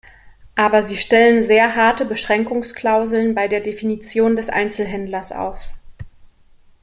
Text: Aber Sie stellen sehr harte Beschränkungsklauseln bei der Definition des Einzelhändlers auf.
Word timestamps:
Aber 0.55 0.81
Sie 0.81 0.97
stellen 0.97 1.43
sehr 1.43 1.75
harte 1.75 2.05
Beschränkungsklauseln 2.05 3.35
bei 3.35 3.47
der 3.47 3.61
Definition 3.61 4.35
des 4.35 4.49
Einzelhändlers 4.49 5.31
auf. 5.31 5.59